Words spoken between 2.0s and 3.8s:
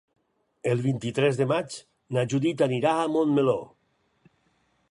na Judit anirà a Montmeló.